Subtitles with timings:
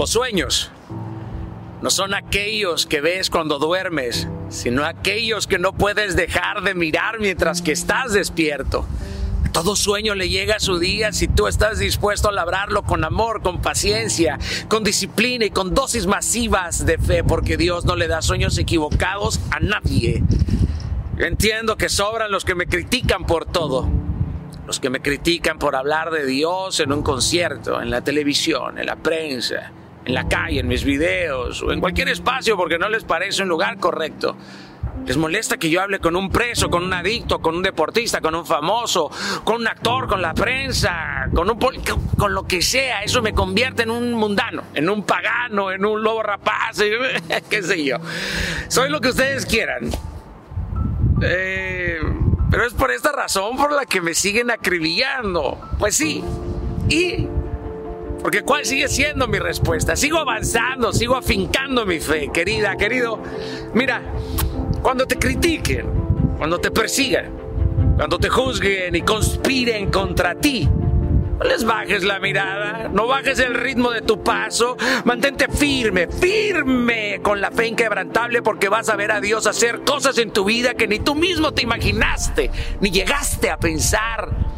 [0.00, 0.70] Los sueños
[1.82, 7.20] no son aquellos que ves cuando duermes, sino aquellos que no puedes dejar de mirar
[7.20, 8.86] mientras que estás despierto.
[9.52, 13.42] Todo sueño le llega a su día si tú estás dispuesto a labrarlo con amor,
[13.42, 18.22] con paciencia, con disciplina y con dosis masivas de fe, porque Dios no le da
[18.22, 20.24] sueños equivocados a nadie.
[21.18, 23.86] entiendo que sobran los que me critican por todo,
[24.66, 28.86] los que me critican por hablar de Dios en un concierto, en la televisión, en
[28.86, 29.72] la prensa,
[30.04, 33.48] en la calle, en mis videos o en cualquier espacio porque no les parece un
[33.48, 34.36] lugar correcto.
[35.06, 38.34] Les molesta que yo hable con un preso, con un adicto, con un deportista, con
[38.34, 39.10] un famoso,
[39.44, 41.58] con un actor, con la prensa, con un
[42.18, 43.02] con lo que sea.
[43.02, 46.78] Eso me convierte en un mundano, en un pagano, en un lobo rapaz,
[47.50, 47.96] qué sé yo.
[48.68, 49.90] Soy lo que ustedes quieran.
[51.22, 51.98] Eh,
[52.50, 55.58] pero es por esta razón por la que me siguen acribillando.
[55.78, 56.22] Pues sí.
[56.88, 57.26] Y
[58.22, 59.96] porque cuál sigue siendo mi respuesta.
[59.96, 63.20] Sigo avanzando, sigo afincando mi fe, querida, querido.
[63.74, 64.02] Mira,
[64.82, 65.86] cuando te critiquen,
[66.38, 67.30] cuando te persigan,
[67.96, 70.68] cuando te juzguen y conspiren contra ti,
[71.40, 77.20] no les bajes la mirada, no bajes el ritmo de tu paso, mantente firme, firme
[77.22, 80.74] con la fe inquebrantable porque vas a ver a Dios hacer cosas en tu vida
[80.74, 84.50] que ni tú mismo te imaginaste, ni llegaste a pensar.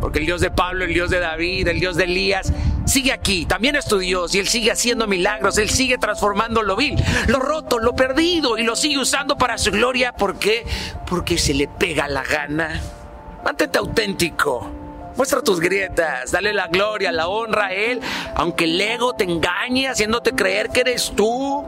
[0.00, 2.50] Porque el Dios de Pablo, el Dios de David, el Dios de Elías,
[2.90, 6.76] sigue aquí, también es tu Dios y Él sigue haciendo milagros, Él sigue transformando lo
[6.76, 6.96] vil,
[7.28, 10.12] lo roto, lo perdido y lo sigue usando para su gloria.
[10.12, 10.66] ¿Por qué?
[11.06, 12.80] Porque se le pega la gana.
[13.44, 14.70] Mantente auténtico.
[15.16, 18.00] Muestra tus grietas, dale la gloria, la honra a Él,
[18.34, 21.64] aunque el ego te engañe haciéndote creer que eres tú.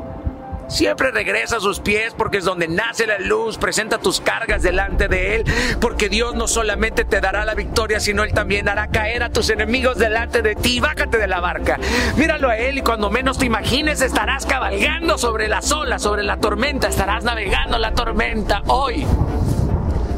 [0.69, 3.59] Siempre regresa a sus pies porque es donde nace la luz.
[3.59, 5.45] Presenta tus cargas delante de Él.
[5.81, 9.51] Porque Dios no solamente te dará la victoria, sino Él también hará caer a tus
[9.51, 10.81] enemigos delante de ti.
[10.81, 11.79] Bájate de la barca.
[12.17, 16.39] Míralo a Él y cuando menos te imagines estarás cabalgando sobre las olas, sobre la
[16.39, 16.89] tormenta.
[16.89, 19.07] Estarás navegando la tormenta hoy.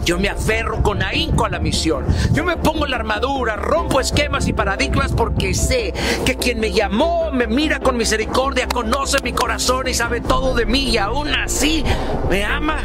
[0.05, 2.05] Yo me aferro con ahínco a la misión.
[2.33, 5.95] Yo me pongo la armadura, rompo esquemas y paradigmas porque sé
[6.27, 10.67] que quien me llamó me mira con misericordia, conoce mi corazón y sabe todo de
[10.67, 11.85] mí y aún así
[12.29, 12.79] me ama.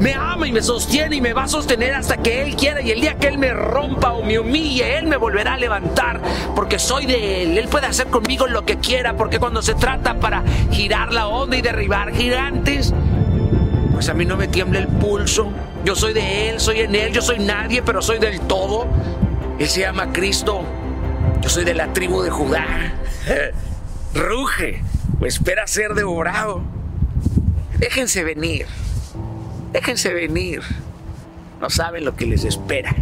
[0.00, 2.90] Me ama y me sostiene y me va a sostener hasta que Él quiera y
[2.90, 6.22] el día que Él me rompa o me humille, Él me volverá a levantar
[6.56, 7.58] porque soy de Él.
[7.58, 11.56] Él puede hacer conmigo lo que quiera porque cuando se trata para girar la onda
[11.58, 12.94] y derribar gigantes,
[14.00, 15.52] pues a mí no me tiembla el pulso.
[15.84, 18.86] Yo soy de Él, soy en Él, yo soy nadie, pero soy del todo.
[19.58, 20.62] Él se llama Cristo.
[21.42, 22.94] Yo soy de la tribu de Judá.
[24.14, 24.82] Ruge
[25.20, 26.62] o espera ser devorado.
[27.76, 28.64] Déjense venir.
[29.70, 30.62] Déjense venir.
[31.60, 32.96] No saben lo que les espera.